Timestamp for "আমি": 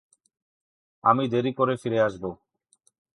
1.03-1.23